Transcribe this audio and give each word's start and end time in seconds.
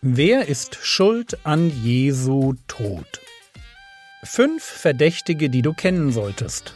Wer 0.00 0.46
ist 0.46 0.78
schuld 0.80 1.44
an 1.44 1.70
Jesu 1.82 2.54
Tod? 2.68 3.20
Fünf 4.22 4.62
Verdächtige, 4.62 5.50
die 5.50 5.60
du 5.60 5.72
kennen 5.72 6.12
solltest. 6.12 6.72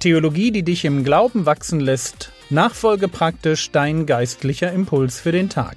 Theologie, 0.00 0.50
die 0.50 0.64
dich 0.64 0.84
im 0.84 1.04
Glauben 1.04 1.46
wachsen 1.46 1.78
lässt, 1.78 2.32
nachfolge 2.50 3.06
praktisch 3.06 3.70
dein 3.70 4.06
geistlicher 4.06 4.72
Impuls 4.72 5.20
für 5.20 5.30
den 5.30 5.50
Tag. 5.50 5.76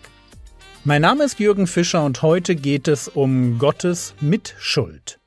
Mein 0.86 1.04
Name 1.04 1.24
ist 1.24 1.40
Jürgen 1.40 1.68
Fischer 1.68 2.04
und 2.04 2.24
heute 2.24 2.56
geht 2.56 2.88
es 2.88 3.08
um 3.08 3.60
Gottes 3.60 4.16
Mitschuld. 4.22 5.20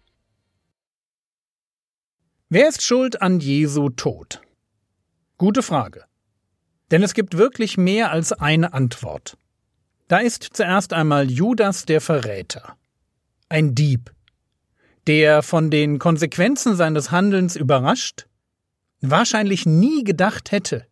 Wer 2.53 2.69
ist 2.69 2.83
schuld 2.83 3.23
an 3.23 3.39
Jesu 3.39 3.91
Tod? 3.91 4.41
Gute 5.41 5.63
Frage. 5.63 6.05
Denn 6.91 7.03
es 7.03 7.15
gibt 7.15 7.39
wirklich 7.39 7.79
mehr 7.79 8.11
als 8.11 8.31
eine 8.31 8.75
Antwort. 8.75 9.39
Da 10.07 10.19
ist 10.19 10.47
zuerst 10.53 10.93
einmal 10.93 11.31
Judas 11.31 11.87
der 11.87 12.03
Verräter. 12.03 12.77
Ein 13.49 13.75
Dieb, 13.75 14.13
der 15.07 15.43
von 15.43 15.71
den 15.71 15.99
Konsequenzen 15.99 16.77
seines 16.77 17.11
Handelns 17.11 17.57
überrascht, 17.57 18.27
wahrscheinlich 19.01 19.65
nie 19.65 20.05
gedacht 20.05 20.53
hätte, 20.53 20.87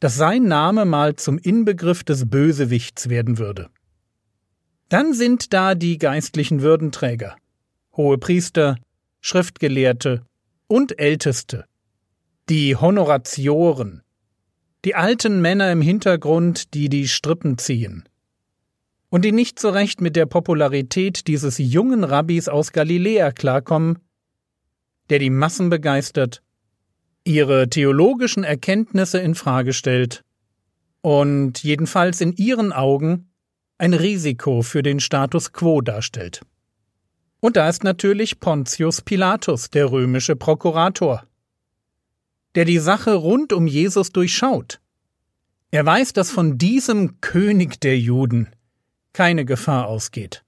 dass 0.00 0.16
sein 0.16 0.42
Name 0.42 0.84
mal 0.84 1.14
zum 1.14 1.38
Inbegriff 1.38 2.02
des 2.02 2.28
Bösewichts 2.28 3.08
werden 3.08 3.38
würde. 3.38 3.70
Dann 4.88 5.14
sind 5.14 5.52
da 5.52 5.76
die 5.76 5.98
geistlichen 5.98 6.60
Würdenträger, 6.60 7.36
hohe 7.96 8.18
Priester, 8.18 8.78
Schriftgelehrte, 9.20 10.26
und 10.66 10.98
Älteste, 10.98 11.66
die 12.50 12.76
Honoratioren, 12.76 14.02
die 14.84 14.94
alten 14.94 15.40
Männer 15.40 15.72
im 15.72 15.80
Hintergrund, 15.80 16.74
die 16.74 16.90
die 16.90 17.08
Strippen 17.08 17.56
ziehen, 17.56 18.06
und 19.08 19.24
die 19.24 19.32
nicht 19.32 19.58
so 19.58 19.70
recht 19.70 20.02
mit 20.02 20.14
der 20.14 20.26
Popularität 20.26 21.26
dieses 21.26 21.56
jungen 21.56 22.04
Rabbis 22.04 22.48
aus 22.48 22.72
Galiläa 22.72 23.32
klarkommen, 23.32 23.98
der 25.08 25.20
die 25.20 25.30
Massen 25.30 25.70
begeistert, 25.70 26.42
ihre 27.24 27.70
theologischen 27.70 28.44
Erkenntnisse 28.44 29.18
in 29.20 29.34
Frage 29.34 29.72
stellt 29.72 30.22
und 31.00 31.62
jedenfalls 31.62 32.20
in 32.20 32.32
ihren 32.32 32.72
Augen 32.72 33.30
ein 33.78 33.94
Risiko 33.94 34.60
für 34.60 34.82
den 34.82 35.00
Status 35.00 35.52
quo 35.52 35.80
darstellt. 35.80 36.42
Und 37.40 37.56
da 37.56 37.68
ist 37.68 37.84
natürlich 37.84 38.40
Pontius 38.40 39.00
Pilatus, 39.00 39.70
der 39.70 39.90
römische 39.90 40.36
Prokurator, 40.36 41.24
der 42.54 42.64
die 42.64 42.78
Sache 42.78 43.14
rund 43.14 43.52
um 43.52 43.66
Jesus 43.66 44.10
durchschaut. 44.10 44.80
Er 45.70 45.84
weiß, 45.84 46.12
dass 46.12 46.30
von 46.30 46.56
diesem 46.56 47.20
König 47.20 47.80
der 47.80 47.98
Juden 47.98 48.48
keine 49.12 49.44
Gefahr 49.44 49.86
ausgeht. 49.86 50.44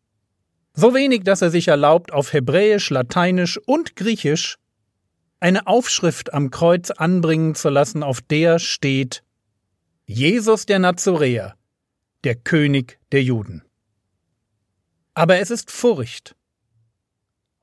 So 0.72 0.94
wenig, 0.94 1.24
dass 1.24 1.42
er 1.42 1.50
sich 1.50 1.68
erlaubt, 1.68 2.12
auf 2.12 2.32
Hebräisch, 2.32 2.90
Lateinisch 2.90 3.58
und 3.66 3.96
Griechisch 3.96 4.58
eine 5.40 5.66
Aufschrift 5.66 6.32
am 6.32 6.50
Kreuz 6.50 6.90
anbringen 6.90 7.54
zu 7.54 7.70
lassen, 7.70 8.02
auf 8.02 8.20
der 8.20 8.58
steht 8.58 9.22
Jesus 10.06 10.66
der 10.66 10.78
Nazoräer, 10.78 11.56
der 12.24 12.36
König 12.36 12.98
der 13.12 13.22
Juden. 13.22 13.62
Aber 15.14 15.38
es 15.38 15.50
ist 15.50 15.70
Furcht, 15.70 16.36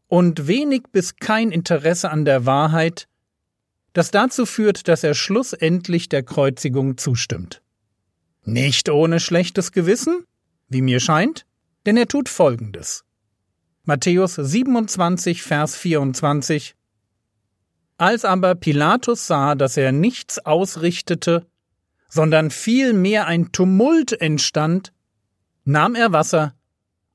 und 0.08 0.48
wenig 0.48 0.84
bis 0.92 1.16
kein 1.16 1.52
Interesse 1.52 2.12
an 2.12 2.26
der 2.26 2.46
Wahrheit, 2.46 3.08
das 3.94 4.12
dazu 4.12 4.46
führt, 4.46 4.88
dass 4.88 5.04
er 5.04 5.14
schlussendlich 5.14 6.10
der 6.10 6.24
Kreuzigung 6.24 6.98
zustimmt. 6.98 7.62
Nicht 8.44 8.90
ohne 8.90 9.20
schlechtes 9.20 9.72
Gewissen, 9.72 10.26
wie 10.68 10.82
mir 10.82 11.00
scheint, 11.00 11.46
denn 11.86 11.96
er 11.96 12.08
tut 12.08 12.28
Folgendes. 12.28 13.06
Matthäus 13.86 14.36
27, 14.36 15.44
Vers 15.44 15.76
24 15.76 16.76
Als 17.98 18.26
aber 18.26 18.56
Pilatus 18.56 19.28
sah, 19.28 19.56
dass 19.56 19.78
er 19.78 19.92
nichts 19.92 20.40
ausrichtete, 20.40 21.46
sondern 22.10 22.52
vielmehr 22.52 23.28
ein 23.28 23.52
Tumult 23.52 24.14
entstand, 24.14 24.94
nahm 25.66 25.96
er 25.96 26.12
Wasser, 26.12 26.54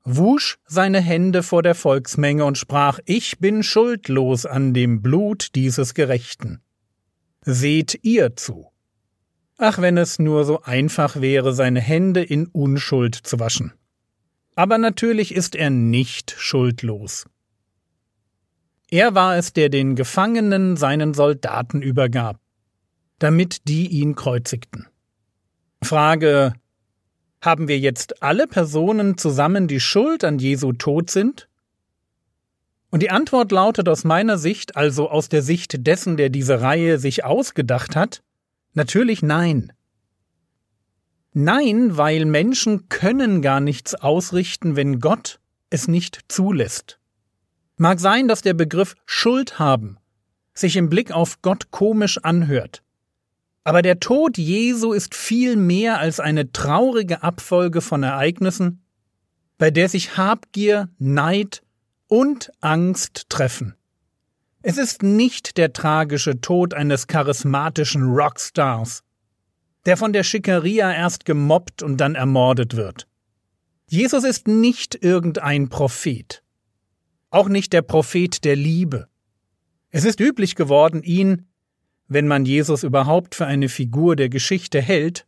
wusch 0.03 0.57
seine 0.65 0.99
Hände 0.99 1.43
vor 1.43 1.63
der 1.63 1.75
Volksmenge 1.75 2.45
und 2.45 2.57
sprach 2.57 2.99
Ich 3.05 3.39
bin 3.39 3.63
schuldlos 3.63 4.45
an 4.45 4.73
dem 4.73 5.01
Blut 5.01 5.55
dieses 5.55 5.93
Gerechten. 5.93 6.61
Seht 7.51 8.01
ihr 8.03 8.35
zu. 8.35 8.67
Ach, 9.57 9.79
wenn 9.79 9.97
es 9.97 10.19
nur 10.19 10.45
so 10.45 10.61
einfach 10.61 11.19
wäre, 11.19 11.51
seine 11.51 11.81
Hände 11.81 12.23
in 12.23 12.45
Unschuld 12.45 13.15
zu 13.15 13.39
waschen. 13.39 13.73
Aber 14.53 14.77
natürlich 14.77 15.33
ist 15.33 15.55
er 15.55 15.71
nicht 15.71 16.35
schuldlos. 16.37 17.25
Er 18.91 19.15
war 19.15 19.35
es, 19.35 19.51
der 19.51 19.69
den 19.69 19.95
Gefangenen 19.95 20.77
seinen 20.77 21.15
Soldaten 21.15 21.81
übergab, 21.81 22.39
damit 23.17 23.67
die 23.67 23.87
ihn 23.87 24.13
kreuzigten. 24.13 24.85
Frage 25.81 26.53
haben 27.41 27.67
wir 27.67 27.79
jetzt 27.79 28.21
alle 28.21 28.45
Personen 28.45 29.17
zusammen 29.17 29.67
die 29.67 29.79
Schuld 29.79 30.23
an 30.23 30.37
Jesu 30.37 30.71
Tod 30.73 31.09
sind? 31.09 31.48
Und 32.89 33.01
die 33.03 33.11
Antwort 33.11 33.51
lautet 33.51 33.87
aus 33.87 34.03
meiner 34.03 34.37
Sicht, 34.37 34.75
also 34.75 35.09
aus 35.09 35.29
der 35.29 35.41
Sicht 35.41 35.85
dessen, 35.85 36.17
der 36.17 36.29
diese 36.29 36.61
Reihe 36.61 36.97
sich 36.97 37.23
ausgedacht 37.23 37.95
hat, 37.95 38.23
natürlich 38.73 39.21
nein. 39.21 39.71
Nein, 41.33 41.97
weil 41.97 42.25
Menschen 42.25 42.89
können 42.89 43.41
gar 43.41 43.59
nichts 43.59 43.93
ausrichten, 43.95 44.75
wenn 44.75 44.99
Gott 44.99 45.39
es 45.69 45.87
nicht 45.87 46.19
zulässt. 46.27 46.99
Mag 47.77 47.99
sein, 47.99 48.27
dass 48.27 48.41
der 48.41 48.55
Begriff 48.55 48.95
Schuld 49.05 49.59
haben 49.59 49.99
sich 50.59 50.75
im 50.75 50.89
Blick 50.89 51.11
auf 51.11 51.41
Gott 51.41 51.71
komisch 51.71 52.19
anhört. 52.23 52.83
Aber 53.63 53.81
der 53.81 53.99
Tod 53.99 54.37
Jesu 54.37 54.93
ist 54.93 55.15
viel 55.15 55.55
mehr 55.55 55.99
als 55.99 56.19
eine 56.19 56.51
traurige 56.51 57.23
Abfolge 57.23 57.81
von 57.81 58.03
Ereignissen, 58.03 58.83
bei 59.57 59.71
der 59.71 59.89
sich 59.89 60.17
Habgier, 60.17 60.89
Neid 60.97 61.61
und 62.09 62.51
Angst 62.59 63.29
treffen. 63.29 63.75
Es 64.61 64.77
ist 64.77 65.01
nicht 65.01 65.57
der 65.57 65.71
tragische 65.71 66.41
Tod 66.41 66.73
eines 66.73 67.07
charismatischen 67.07 68.03
Rockstars, 68.03 69.03
der 69.85 69.95
von 69.95 70.11
der 70.11 70.23
Schickeria 70.23 70.93
erst 70.93 71.23
gemobbt 71.23 71.81
und 71.81 71.95
dann 71.95 72.15
ermordet 72.15 72.75
wird. 72.75 73.07
Jesus 73.87 74.25
ist 74.25 74.49
nicht 74.49 75.01
irgendein 75.01 75.69
Prophet, 75.69 76.43
auch 77.29 77.47
nicht 77.47 77.71
der 77.71 77.83
Prophet 77.83 78.43
der 78.43 78.57
Liebe. 78.57 79.07
Es 79.91 80.03
ist 80.03 80.19
üblich 80.19 80.55
geworden, 80.55 81.01
ihn 81.01 81.45
wenn 82.09 82.27
man 82.27 82.43
Jesus 82.43 82.83
überhaupt 82.83 83.35
für 83.35 83.45
eine 83.45 83.69
Figur 83.69 84.15
der 84.17 84.29
Geschichte 84.29 84.81
hält, 84.81 85.25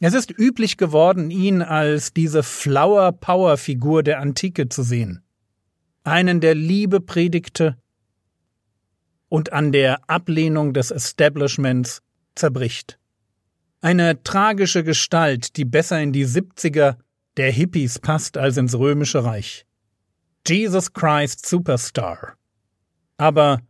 es 0.00 0.12
ist 0.12 0.36
üblich 0.36 0.76
geworden, 0.76 1.30
ihn 1.30 1.62
als 1.62 2.12
diese 2.12 2.42
Flower-Power-Figur 2.42 4.02
der 4.02 4.20
Antike 4.20 4.68
zu 4.68 4.82
sehen. 4.82 5.23
Einen, 6.04 6.40
der 6.40 6.54
Liebe 6.54 7.00
predigte 7.00 7.76
und 9.28 9.52
an 9.52 9.72
der 9.72 10.08
Ablehnung 10.08 10.74
des 10.74 10.90
Establishments 10.90 12.02
zerbricht. 12.34 12.98
Eine 13.80 14.22
tragische 14.22 14.84
Gestalt, 14.84 15.56
die 15.56 15.64
besser 15.64 16.00
in 16.00 16.12
die 16.12 16.24
Siebziger 16.24 16.98
der 17.36 17.50
Hippies 17.50 17.98
passt 17.98 18.36
als 18.36 18.58
ins 18.58 18.74
römische 18.74 19.24
Reich. 19.24 19.66
Jesus 20.46 20.92
Christ 20.92 21.46
Superstar. 21.46 22.36
Aber 23.16 23.60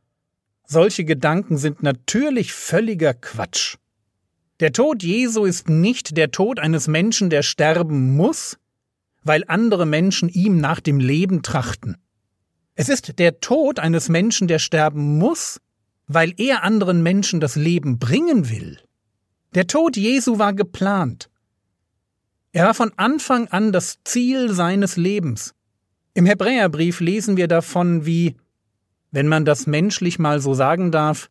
solche 0.66 1.04
Gedanken 1.04 1.56
sind 1.56 1.82
natürlich 1.82 2.52
völliger 2.52 3.14
Quatsch. 3.14 3.76
Der 4.58 4.72
Tod 4.72 5.02
Jesu 5.02 5.44
ist 5.44 5.68
nicht 5.68 6.16
der 6.16 6.30
Tod 6.32 6.58
eines 6.58 6.88
Menschen, 6.88 7.30
der 7.30 7.42
sterben 7.42 8.16
muss, 8.16 8.58
weil 9.22 9.44
andere 9.46 9.86
Menschen 9.86 10.28
ihm 10.28 10.58
nach 10.58 10.80
dem 10.80 10.98
Leben 10.98 11.42
trachten. 11.42 11.96
Es 12.76 12.88
ist 12.88 13.18
der 13.18 13.40
Tod 13.40 13.78
eines 13.78 14.08
Menschen, 14.08 14.48
der 14.48 14.58
sterben 14.58 15.18
muss, 15.18 15.60
weil 16.08 16.34
er 16.38 16.64
anderen 16.64 17.02
Menschen 17.02 17.40
das 17.40 17.54
Leben 17.54 17.98
bringen 17.98 18.50
will. 18.50 18.78
Der 19.54 19.68
Tod 19.68 19.96
Jesu 19.96 20.38
war 20.38 20.52
geplant. 20.52 21.30
Er 22.52 22.66
war 22.66 22.74
von 22.74 22.92
Anfang 22.96 23.48
an 23.48 23.72
das 23.72 23.98
Ziel 24.04 24.52
seines 24.52 24.96
Lebens. 24.96 25.54
Im 26.14 26.26
Hebräerbrief 26.26 27.00
lesen 27.00 27.36
wir 27.36 27.48
davon, 27.48 28.06
wie 28.06 28.36
wenn 29.12 29.28
man 29.28 29.44
das 29.44 29.66
menschlich 29.68 30.18
mal 30.18 30.40
so 30.40 30.54
sagen 30.54 30.90
darf, 30.90 31.30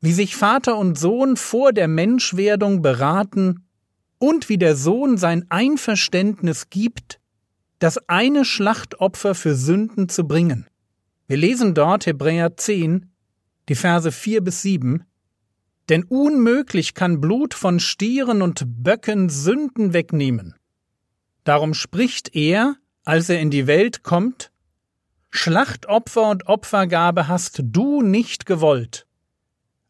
wie 0.00 0.12
sich 0.12 0.36
Vater 0.36 0.76
und 0.76 0.96
Sohn 0.96 1.36
vor 1.36 1.72
der 1.72 1.88
Menschwerdung 1.88 2.82
beraten 2.82 3.66
und 4.18 4.48
wie 4.48 4.58
der 4.58 4.76
Sohn 4.76 5.16
sein 5.16 5.46
Einverständnis 5.48 6.70
gibt, 6.70 7.18
das 7.80 7.98
eine 8.08 8.44
Schlachtopfer 8.44 9.34
für 9.34 9.56
Sünden 9.56 10.08
zu 10.08 10.26
bringen. 10.26 10.66
Wir 11.28 11.36
lesen 11.36 11.74
dort 11.74 12.06
Hebräer 12.06 12.56
10, 12.56 13.10
die 13.68 13.74
Verse 13.74 14.12
4 14.12 14.42
bis 14.42 14.62
7. 14.62 15.04
Denn 15.88 16.04
unmöglich 16.04 16.94
kann 16.94 17.20
Blut 17.20 17.54
von 17.54 17.80
Stieren 17.80 18.42
und 18.42 18.64
Böcken 18.66 19.28
Sünden 19.28 19.92
wegnehmen. 19.92 20.54
Darum 21.42 21.74
spricht 21.74 22.34
er, 22.34 22.76
als 23.04 23.28
er 23.28 23.40
in 23.40 23.50
die 23.50 23.66
Welt 23.66 24.02
kommt, 24.02 24.52
Schlachtopfer 25.30 26.30
und 26.30 26.46
Opfergabe 26.46 27.28
hast 27.28 27.60
du 27.62 28.02
nicht 28.02 28.46
gewollt. 28.46 29.06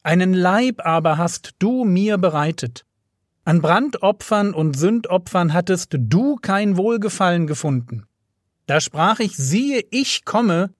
Einen 0.02 0.34
Leib 0.34 0.84
aber 0.84 1.18
hast 1.18 1.54
du 1.58 1.84
mir 1.84 2.18
bereitet. 2.18 2.84
An 3.44 3.60
Brandopfern 3.60 4.54
und 4.54 4.76
Sündopfern 4.76 5.52
hattest 5.52 5.94
du 5.98 6.36
kein 6.36 6.76
Wohlgefallen 6.76 7.46
gefunden. 7.46 8.06
Da 8.66 8.80
sprach 8.80 9.20
ich, 9.20 9.36
siehe, 9.36 9.84
ich 9.90 10.24
komme, 10.24 10.74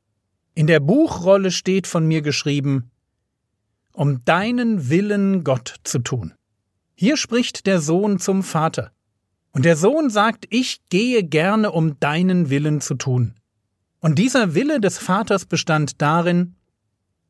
in 0.56 0.66
der 0.66 0.80
Buchrolle 0.80 1.50
steht 1.50 1.86
von 1.86 2.06
mir 2.08 2.22
geschrieben, 2.22 2.90
um 3.92 4.24
deinen 4.24 4.88
Willen 4.88 5.44
Gott 5.44 5.74
zu 5.84 5.98
tun. 5.98 6.32
Hier 6.94 7.18
spricht 7.18 7.66
der 7.66 7.78
Sohn 7.78 8.18
zum 8.18 8.42
Vater. 8.42 8.90
Und 9.52 9.66
der 9.66 9.76
Sohn 9.76 10.08
sagt, 10.08 10.46
ich 10.48 10.80
gehe 10.88 11.22
gerne, 11.24 11.72
um 11.72 12.00
deinen 12.00 12.48
Willen 12.48 12.80
zu 12.80 12.94
tun. 12.94 13.34
Und 14.00 14.18
dieser 14.18 14.54
Wille 14.54 14.80
des 14.80 14.96
Vaters 14.96 15.44
bestand 15.44 16.00
darin, 16.00 16.56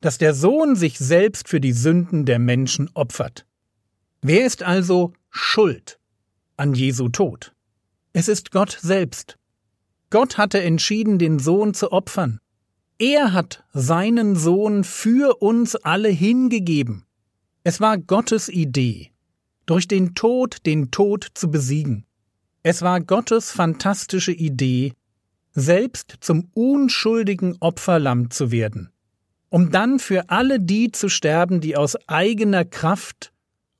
dass 0.00 0.18
der 0.18 0.32
Sohn 0.32 0.76
sich 0.76 0.96
selbst 0.96 1.48
für 1.48 1.60
die 1.60 1.72
Sünden 1.72 2.26
der 2.26 2.38
Menschen 2.38 2.90
opfert. 2.94 3.44
Wer 4.22 4.46
ist 4.46 4.62
also 4.62 5.14
schuld 5.30 5.98
an 6.56 6.74
Jesu 6.74 7.08
Tod? 7.08 7.54
Es 8.12 8.28
ist 8.28 8.52
Gott 8.52 8.78
selbst. 8.80 9.36
Gott 10.10 10.38
hatte 10.38 10.62
entschieden, 10.62 11.18
den 11.18 11.40
Sohn 11.40 11.74
zu 11.74 11.90
opfern. 11.90 12.38
Er 12.98 13.34
hat 13.34 13.62
seinen 13.74 14.36
Sohn 14.36 14.82
für 14.82 15.42
uns 15.42 15.76
alle 15.76 16.08
hingegeben. 16.08 17.04
Es 17.62 17.78
war 17.78 17.98
Gottes 17.98 18.48
Idee, 18.48 19.10
durch 19.66 19.86
den 19.86 20.14
Tod 20.14 20.64
den 20.64 20.90
Tod 20.90 21.26
zu 21.34 21.50
besiegen. 21.50 22.06
Es 22.62 22.80
war 22.80 23.02
Gottes 23.02 23.50
fantastische 23.50 24.32
Idee, 24.32 24.94
selbst 25.52 26.16
zum 26.20 26.48
unschuldigen 26.54 27.58
Opferlamm 27.60 28.30
zu 28.30 28.50
werden, 28.50 28.90
um 29.50 29.70
dann 29.70 29.98
für 29.98 30.30
alle 30.30 30.58
die 30.58 30.90
zu 30.90 31.10
sterben, 31.10 31.60
die 31.60 31.76
aus 31.76 31.96
eigener 32.08 32.64
Kraft 32.64 33.30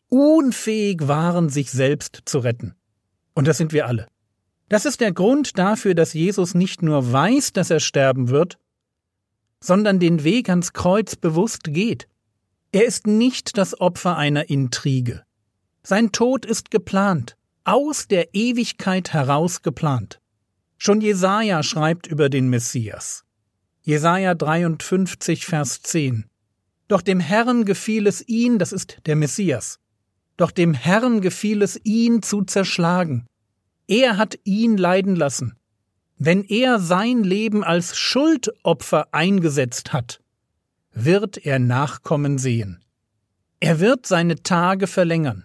unfähig 0.09 1.09
waren, 1.09 1.49
sich 1.49 1.71
selbst 1.71 2.21
zu 2.27 2.41
retten. 2.41 2.75
Und 3.33 3.49
das 3.49 3.57
sind 3.57 3.73
wir 3.73 3.87
alle. 3.87 4.09
Das 4.69 4.85
ist 4.85 5.01
der 5.01 5.13
Grund 5.13 5.59
dafür, 5.59 5.95
dass 5.95 6.13
Jesus 6.13 6.55
nicht 6.55 6.83
nur 6.83 7.13
weiß, 7.13 7.55
dass 7.55 7.71
er 7.71 7.81
sterben 7.81 8.29
wird, 8.29 8.59
sondern 9.61 9.99
den 9.99 10.25
Weg 10.25 10.49
ans 10.49 10.73
Kreuz 10.73 11.17
bewusst 11.17 11.65
geht. 11.65 12.09
Er 12.73 12.85
ist 12.85 13.07
nicht 13.07 13.57
das 13.57 13.81
Opfer 13.81 14.17
einer 14.17 14.51
Intrige. 14.51 15.25
Sein 15.83 16.13
Tod 16.13 16.45
ist 16.45 16.71
geplant, 16.71 17.37
aus 17.65 18.09
der 18.09 18.35
Ewigkeit 18.35 19.13
heraus 19.13 19.63
geplant. 19.63 20.21
Schon 20.79 21.01
Jesaja 21.01 21.63
schreibt 21.63 22.07
über 22.07 22.29
den 22.29 22.49
Messias. 22.49 23.25
Jesaja 23.83 24.35
53, 24.35 25.47
Vers 25.47 25.81
10. 25.83 26.27
Doch 26.89 27.03
dem 27.03 27.21
Herrn 27.21 27.65
gefiel 27.65 28.07
es 28.07 28.27
ihn, 28.27 28.59
das 28.59 28.73
ist 28.73 28.99
der 29.07 29.17
Messias. 29.17 29.79
Doch 30.37 30.51
dem 30.51 30.75
Herrn 30.75 31.21
gefiel 31.21 31.63
es 31.63 31.81
ihn 31.85 32.23
zu 32.23 32.43
zerschlagen. 32.43 33.27
Er 33.89 34.19
hat 34.19 34.39
ihn 34.45 34.77
leiden 34.77 35.17
lassen. 35.17 35.57
Wenn 36.19 36.45
er 36.45 36.81
sein 36.81 37.25
Leben 37.25 37.63
als 37.63 37.97
Schuldopfer 37.97 39.09
eingesetzt 39.13 39.93
hat, 39.93 40.21
wird 40.93 41.37
er 41.45 41.59
Nachkommen 41.59 42.39
sehen. 42.39 42.83
Er 43.61 43.81
wird 43.81 44.07
seine 44.07 44.43
Tage 44.43 44.87
verlängern. 44.87 45.45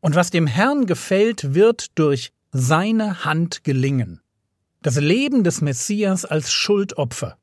Und 0.00 0.14
was 0.14 0.30
dem 0.30 0.46
Herrn 0.46 0.86
gefällt, 0.86 1.54
wird 1.54 1.98
durch 1.98 2.32
seine 2.52 3.24
Hand 3.26 3.64
gelingen. 3.64 4.22
Das 4.80 4.96
Leben 4.96 5.44
des 5.44 5.60
Messias 5.60 6.24
als 6.24 6.52
Schuldopfer. 6.52 7.36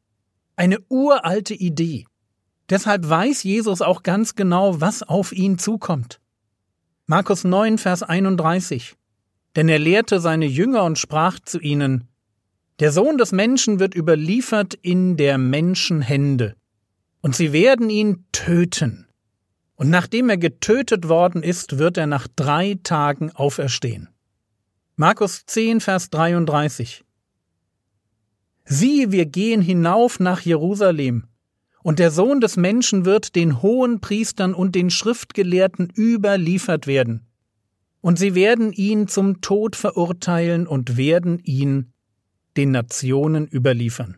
Eine 0.56 0.80
uralte 0.90 1.54
Idee. 1.54 2.06
Deshalb 2.70 3.08
weiß 3.08 3.44
Jesus 3.44 3.82
auch 3.82 4.02
ganz 4.02 4.34
genau, 4.34 4.82
was 4.82 5.04
auf 5.04 5.34
ihn 5.34 5.60
zukommt. 5.60 6.20
Markus 7.06 7.44
9, 7.44 7.78
Vers 7.78 8.02
31. 8.02 8.96
Denn 9.56 9.70
er 9.70 9.78
lehrte 9.78 10.20
seine 10.20 10.48
Jünger 10.48 10.84
und 10.86 10.98
sprach 10.98 11.40
zu 11.40 11.60
ihnen, 11.60 12.08
Der 12.80 12.92
Sohn 12.92 13.18
des 13.18 13.32
Menschen 13.32 13.80
wird 13.80 13.96
überliefert 13.96 14.74
in 14.74 15.16
der 15.16 15.38
Menschen 15.38 16.02
Hände, 16.02 16.56
und 17.22 17.34
sie 17.34 17.54
werden 17.54 17.90
ihn 17.90 18.26
töten. 18.34 19.08
Und 19.76 19.90
nachdem 19.90 20.30
er 20.30 20.38
getötet 20.38 21.08
worden 21.08 21.42
ist, 21.42 21.78
wird 21.78 21.98
er 21.98 22.06
nach 22.06 22.28
drei 22.36 22.78
Tagen 22.84 23.32
auferstehen. 23.32 24.10
Markus 24.98 25.46
10, 25.46 25.80
Vers 25.80 26.10
33. 26.10 27.06
Siehe, 28.66 29.12
wir 29.12 29.26
gehen 29.26 29.62
hinauf 29.62 30.20
nach 30.20 30.42
Jerusalem, 30.42 31.28
und 31.82 32.00
der 32.00 32.12
Sohn 32.12 32.42
des 32.42 32.58
Menschen 32.58 33.06
wird 33.06 33.36
den 33.36 33.62
hohen 33.62 34.02
Priestern 34.02 34.54
und 34.54 34.76
den 34.76 34.90
Schriftgelehrten 34.90 35.94
überliefert 35.96 36.88
werden. 36.88 37.28
Und 38.02 38.20
sie 38.20 38.36
werden 38.36 38.74
ihn 38.74 39.08
zum 39.08 39.40
Tod 39.40 39.78
verurteilen 39.78 40.68
und 40.68 40.98
werden 40.98 41.40
ihn 41.40 41.94
den 42.58 42.72
Nationen 42.72 43.48
überliefern. 43.48 44.18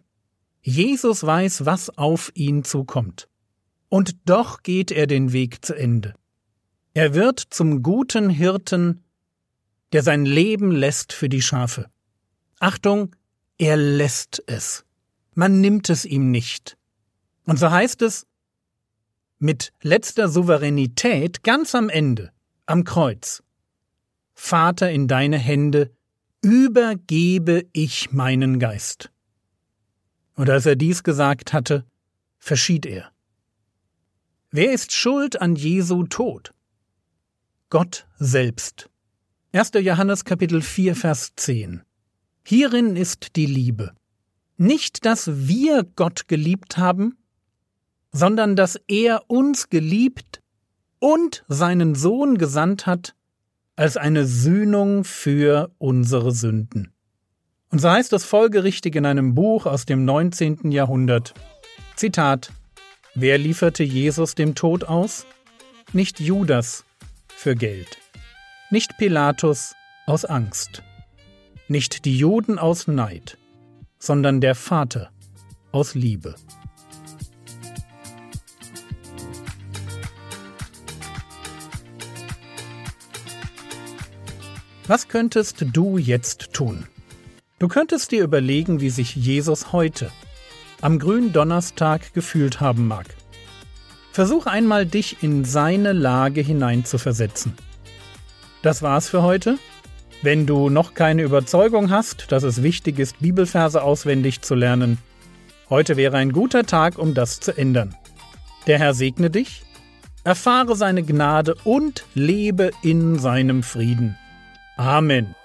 Jesus 0.61 1.23
weiß, 1.23 1.65
was 1.65 1.89
auf 1.97 2.31
ihn 2.33 2.63
zukommt. 2.63 3.27
Und 3.89 4.17
doch 4.25 4.63
geht 4.63 4.91
er 4.91 5.07
den 5.07 5.31
Weg 5.31 5.65
zu 5.65 5.73
Ende. 5.73 6.13
Er 6.93 7.13
wird 7.13 7.39
zum 7.39 7.83
guten 7.83 8.29
Hirten, 8.29 9.03
der 9.93 10.03
sein 10.03 10.25
Leben 10.25 10.71
lässt 10.71 11.13
für 11.13 11.29
die 11.29 11.41
Schafe. 11.41 11.89
Achtung, 12.59 13.15
er 13.57 13.77
lässt 13.77 14.43
es. 14.47 14.83
Man 15.33 15.61
nimmt 15.61 15.89
es 15.89 16.05
ihm 16.05 16.31
nicht. 16.31 16.77
Und 17.45 17.57
so 17.57 17.71
heißt 17.71 18.01
es 18.01 18.27
mit 19.39 19.71
letzter 19.81 20.27
Souveränität 20.29 21.43
ganz 21.43 21.75
am 21.75 21.89
Ende, 21.89 22.31
am 22.65 22.83
Kreuz. 22.83 23.43
Vater, 24.33 24.91
in 24.91 25.07
deine 25.07 25.37
Hände 25.37 25.91
übergebe 26.41 27.65
ich 27.73 28.11
meinen 28.11 28.59
Geist. 28.59 29.11
Und 30.35 30.49
als 30.49 30.65
er 30.65 30.75
dies 30.75 31.03
gesagt 31.03 31.53
hatte, 31.53 31.85
verschied 32.37 32.85
er. 32.85 33.11
Wer 34.51 34.71
ist 34.71 34.93
schuld 34.93 35.41
an 35.41 35.55
Jesu 35.55 36.03
Tod? 36.03 36.53
Gott 37.69 38.07
selbst. 38.17 38.89
1. 39.51 39.71
Johannes 39.81 40.23
Kapitel 40.23 40.61
4 40.61 40.95
Vers 40.95 41.33
10 41.35 41.81
Hierin 42.45 42.95
ist 42.95 43.35
die 43.35 43.45
Liebe. 43.45 43.93
Nicht, 44.55 45.05
dass 45.05 45.47
wir 45.47 45.83
Gott 45.83 46.27
geliebt 46.27 46.77
haben, 46.77 47.17
sondern 48.11 48.55
dass 48.55 48.79
er 48.87 49.29
uns 49.29 49.69
geliebt 49.69 50.41
und 50.99 51.43
seinen 51.47 51.93
Sohn 51.93 52.37
gesandt 52.37 52.85
hat 52.85 53.16
als 53.77 53.95
eine 53.95 54.25
Sühnung 54.25 55.05
für 55.05 55.71
unsere 55.77 56.31
Sünden. 56.31 56.91
Und 57.69 57.79
so 57.79 57.89
heißt 57.89 58.11
es 58.13 58.25
folgerichtig 58.25 58.95
in 58.95 59.05
einem 59.05 59.35
Buch 59.35 59.65
aus 59.65 59.85
dem 59.85 60.03
19. 60.03 60.71
Jahrhundert. 60.71 61.33
Zitat 61.95 62.51
Wer 63.13 63.37
lieferte 63.37 63.83
Jesus 63.83 64.35
dem 64.35 64.55
Tod 64.55 64.83
aus? 64.83 65.25
Nicht 65.93 66.19
Judas 66.19 66.85
für 67.27 67.55
Geld, 67.55 67.97
nicht 68.71 68.97
Pilatus 68.97 69.73
aus 70.05 70.25
Angst, 70.25 70.83
nicht 71.67 72.05
die 72.05 72.17
Juden 72.17 72.59
aus 72.59 72.87
Neid, 72.87 73.37
sondern 73.99 74.41
der 74.41 74.55
Vater 74.55 75.11
aus 75.71 75.93
Liebe. 75.93 76.35
Was 84.87 85.09
könntest 85.09 85.65
du 85.73 85.97
jetzt 85.97 86.53
tun? 86.53 86.85
Du 87.59 87.67
könntest 87.67 88.11
dir 88.11 88.23
überlegen, 88.23 88.79
wie 88.79 88.89
sich 88.89 89.17
Jesus 89.17 89.73
heute, 89.73 90.09
am 90.79 90.97
grünen 90.97 91.33
Donnerstag, 91.33 92.13
gefühlt 92.13 92.61
haben 92.61 92.87
mag. 92.87 93.05
Versuch 94.13 94.45
einmal, 94.45 94.85
dich 94.85 95.21
in 95.21 95.43
seine 95.43 95.91
Lage 95.91 96.39
hineinzuversetzen. 96.39 97.53
Das 98.61 98.81
war's 98.81 99.09
für 99.09 99.23
heute. 99.23 99.59
Wenn 100.21 100.45
du 100.45 100.69
noch 100.69 100.93
keine 100.93 101.23
Überzeugung 101.23 101.89
hast, 101.89 102.31
dass 102.31 102.43
es 102.43 102.63
wichtig 102.63 102.97
ist, 102.97 103.19
Bibelverse 103.19 103.83
auswendig 103.83 104.41
zu 104.41 104.55
lernen, 104.55 104.99
heute 105.69 105.97
wäre 105.97 106.15
ein 106.15 106.31
guter 106.31 106.65
Tag, 106.65 106.97
um 106.97 107.13
das 107.13 107.41
zu 107.41 107.57
ändern. 107.57 107.93
Der 108.67 108.79
Herr 108.79 108.93
segne 108.93 109.29
dich, 109.29 109.63
erfahre 110.23 110.77
seine 110.77 111.03
Gnade 111.03 111.55
und 111.65 112.05
lebe 112.13 112.71
in 112.83 113.19
seinem 113.19 113.63
Frieden. 113.63 114.17
Amen. 114.77 115.35